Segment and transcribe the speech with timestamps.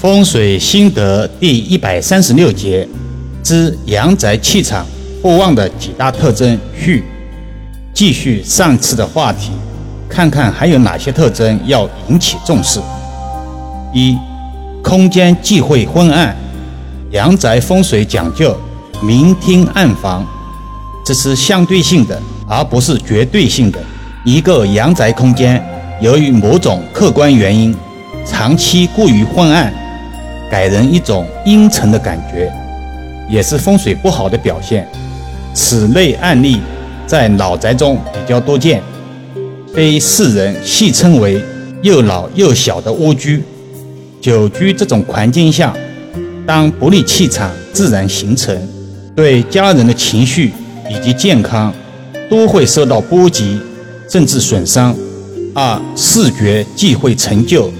[0.00, 2.88] 风水心得第一百三十六节
[3.42, 4.86] 之阳宅气场
[5.20, 7.04] 不旺的几大特征续，
[7.92, 9.50] 继续上次的话题，
[10.08, 12.80] 看看还有哪些特征要引起重视。
[13.92, 14.16] 一、
[14.82, 16.34] 空间忌讳昏暗，
[17.10, 18.56] 阳宅风水讲究
[19.02, 20.26] 明厅暗房，
[21.04, 23.78] 这是相对性的，而不是绝对性的。
[24.24, 25.62] 一个阳宅空间
[26.00, 27.76] 由于某种客观原因，
[28.24, 29.70] 长期过于昏暗。
[30.50, 32.52] 给人一种阴沉的感觉，
[33.30, 34.86] 也是风水不好的表现。
[35.54, 36.60] 此类案例
[37.06, 38.82] 在老宅中比较多见，
[39.74, 41.40] 被世人戏称为
[41.82, 43.42] “又老又小的蜗居”。
[44.20, 45.74] 久居这种环境下，
[46.46, 48.56] 当不利气场自然形成，
[49.14, 50.52] 对家人的情绪
[50.90, 51.72] 以及健康
[52.28, 53.58] 都会受到波及，
[54.08, 54.94] 甚至损伤。
[55.54, 57.72] 二、视觉忌讳陈旧，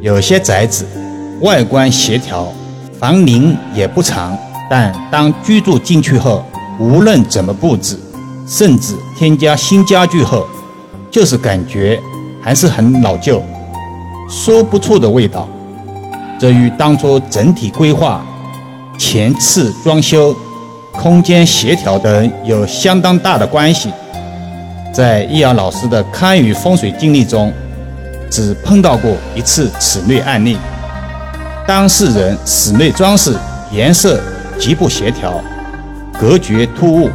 [0.00, 0.84] 有些宅子。
[1.40, 2.52] 外观协调，
[2.98, 4.36] 房龄也不长，
[4.68, 6.44] 但当居住进去后，
[6.78, 7.98] 无论怎么布置，
[8.46, 10.46] 甚至添加新家具后，
[11.10, 11.98] 就是感觉
[12.42, 13.42] 还是很老旧，
[14.28, 15.48] 说不出的味道。
[16.38, 18.22] 这与当初整体规划、
[18.98, 20.36] 前次装修、
[20.92, 23.90] 空间协调等有相当大的关系。
[24.92, 27.50] 在易阳老师的堪舆风水经历中，
[28.30, 30.58] 只碰到过一次此类案例。
[31.70, 33.32] 当事人室内装饰
[33.70, 34.20] 颜色
[34.58, 35.40] 极不协调，
[36.18, 37.08] 格局突兀，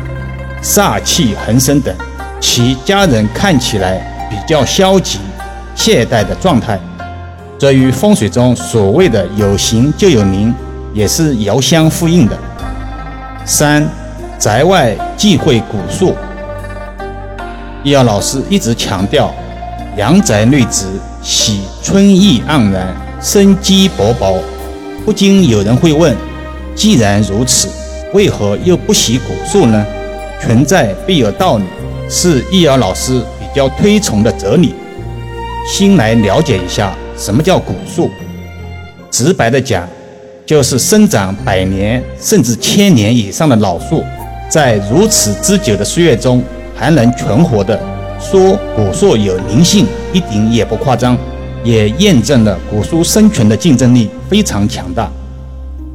[0.63, 1.93] 煞气横生等，
[2.39, 3.97] 其家人看起来
[4.29, 5.19] 比较消极、
[5.75, 6.79] 懈怠的状态，
[7.59, 10.55] 这与风水中所谓的有形就有灵
[10.93, 12.37] 也是遥相呼应的。
[13.43, 13.85] 三，
[14.39, 16.15] 宅外忌讳古树。
[17.83, 19.35] 易遥老师一直强调，
[19.97, 20.85] 阳宅内植
[21.21, 22.95] 喜春意盎然。
[23.25, 24.37] 生机勃勃，
[25.03, 26.15] 不禁有人会问：
[26.75, 27.67] 既然如此，
[28.13, 29.83] 为何又不喜古树呢？
[30.39, 31.63] 存在必有道理，
[32.07, 34.75] 是易遥老师比较推崇的哲理。
[35.67, 38.11] 先来了解一下什么叫古树。
[39.09, 39.89] 直白的讲，
[40.45, 44.03] 就是生长百年甚至千年以上的老树，
[44.47, 46.43] 在如此之久的岁月中
[46.75, 47.79] 还能存活的，
[48.19, 51.17] 说古树有灵性，一点也不夸张。
[51.65, 55.11] 也验证了古书生存的竞争力非常强大。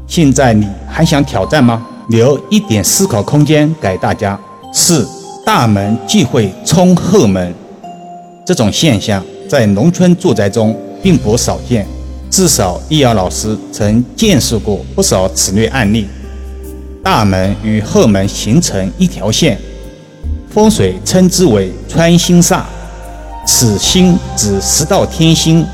[0.06, 1.86] 现在你还想挑战吗？
[2.08, 4.38] 留一点思考空间给大家。
[4.74, 5.08] 四
[5.46, 7.54] 大门忌讳冲后门，
[8.44, 11.86] 这种现象在农村住宅中并不少见，
[12.28, 16.06] 至少易遥老师曾见识过不少此类案例。
[17.02, 19.56] 大门与后门形成一条线，
[20.52, 22.62] 风水称之为穿心煞。
[23.52, 25.66] 此星指十道天星，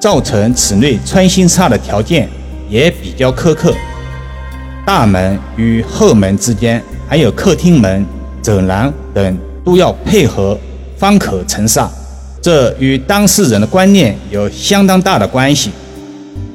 [0.00, 2.28] 造成此类穿心煞的条件
[2.68, 3.72] 也比较苛刻。
[4.84, 8.04] 大门与后门之间，还有客厅门、
[8.42, 10.58] 走廊等，都要配合
[10.98, 11.88] 方可成煞。
[12.42, 15.70] 这与当事人的观念有相当大的关系。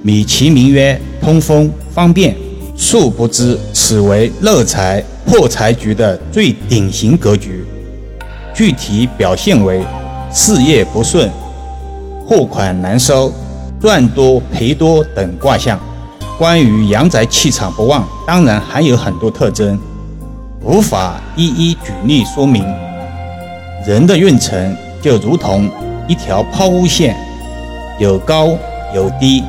[0.01, 2.35] 美其名曰通风方便，
[2.75, 7.65] 殊不知此为漏财破财局的最典型格局。
[8.53, 9.81] 具体表现为。
[10.33, 11.29] 事业不顺、
[12.27, 13.31] 货款难收、
[13.79, 15.79] 赚多赔多等卦象。
[16.39, 19.77] 关于阳宅气场不旺，当然还有很多特征，
[20.63, 22.65] 无法一一举例说明。
[23.85, 25.69] 人的运程就如同
[26.07, 27.15] 一条抛物线，
[27.99, 28.57] 有高
[28.95, 29.43] 有低，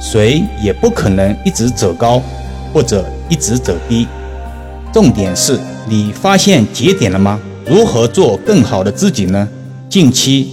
[0.00, 2.20] 谁也不可能一直走高
[2.74, 4.08] 或者一直走低。
[4.92, 7.38] 重点是你发现节点了吗？
[7.64, 9.46] 如何做更好的自己呢？
[9.90, 10.46] 近期，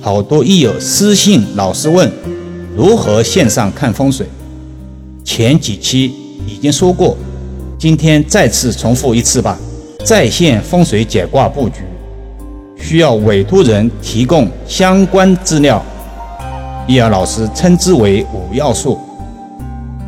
[0.00, 2.08] 好多益友私信老师问
[2.76, 4.24] 如何线上看风水。
[5.24, 6.14] 前几期
[6.46, 7.16] 已经说过，
[7.76, 9.58] 今天再次重复一次吧。
[10.04, 11.80] 在线风水解卦布局
[12.78, 15.84] 需要委托人提供相关资料，
[16.86, 19.00] 易儿老师称之为五要素。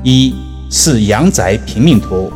[0.04, 0.32] 一
[0.70, 2.31] 是阳宅平面图，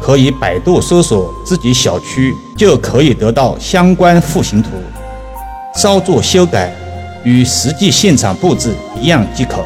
[0.00, 4.68] 可以百度搜索自己小区就可以得到相关户型图。
[5.74, 6.72] 稍作修改，
[7.24, 9.64] 与实际现场布置一样即可。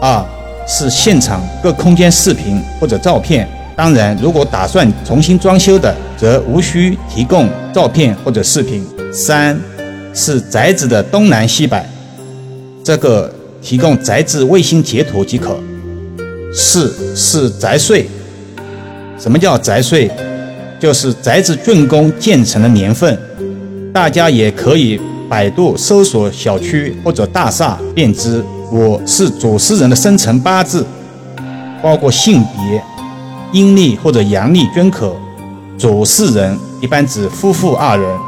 [0.00, 0.24] 二
[0.66, 8.86] 是现场各空间视频或者照片，当然，如果打算重新装修的，则无需提供照片或者视频。
[9.12, 9.58] 三
[10.12, 11.84] 是宅子的东南西北，
[12.84, 15.58] 这个提供宅子卫星截图即可。
[16.54, 18.08] 四是宅岁，
[19.18, 20.10] 什么叫宅岁？
[20.78, 23.18] 就是宅子竣工建成的年份。
[23.94, 30.84] 大家也可以百度搜索小区或者大厦，便知我是主事人的生辰八字，
[31.80, 32.82] 包括性别，
[33.52, 35.14] 阴历或者阳历均可。
[35.78, 38.18] 主事人一般指夫妇二人，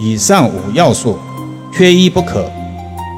[0.00, 1.16] 以上五要素
[1.72, 2.44] 缺一不可。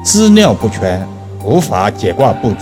[0.05, 1.03] 资料不全，
[1.43, 2.57] 无法解卦布局。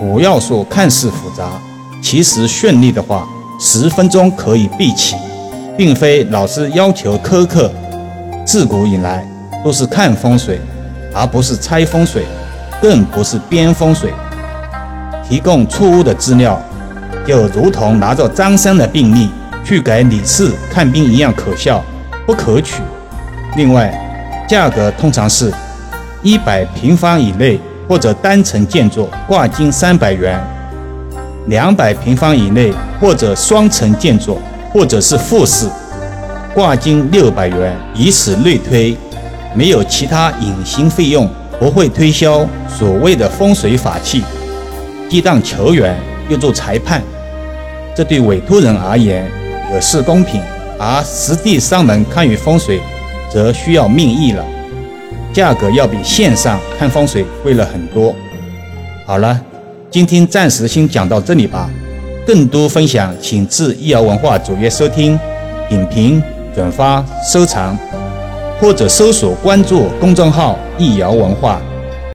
[0.00, 1.60] 五要素看似复杂，
[2.02, 3.28] 其实顺利的话，
[3.60, 5.14] 十分钟可以备齐，
[5.76, 7.70] 并非老师要求苛刻。
[8.48, 9.22] 自古以来
[9.62, 10.58] 都是看风水，
[11.12, 12.24] 而不是猜风水，
[12.80, 14.10] 更不是编风水。
[15.22, 16.58] 提供错误的资料，
[17.26, 19.28] 就如同拿着张三的病历
[19.62, 21.84] 去给李四看病一样可笑
[22.24, 22.80] 不可取。
[23.54, 23.92] 另外，
[24.48, 25.52] 价格通常是。
[26.20, 30.36] 一百平方以内或者单层建筑挂金三百元，
[31.46, 34.40] 两百平方以内或者双层建筑
[34.72, 35.68] 或者是复式
[36.54, 38.96] 挂金六百元，以此类推，
[39.54, 41.28] 没有其他隐形费用，
[41.60, 44.22] 不会推销所谓的风水法器，
[45.08, 45.96] 既当球员
[46.28, 47.02] 又做裁判，
[47.94, 49.30] 这对委托人而言
[49.72, 50.40] 也是公平，
[50.78, 52.80] 而实地上门看与风水，
[53.32, 54.44] 则需要命意了。
[55.32, 58.14] 价格要比线上看风水贵了很多。
[59.06, 59.40] 好了，
[59.90, 61.70] 今天暂时先讲到这里吧。
[62.26, 65.18] 更多分享，请至易瑶文化主页收听、
[65.68, 66.22] 点评、
[66.58, 67.78] 转发、收藏，
[68.60, 71.60] 或者搜索关注公众号“易瑶文化”。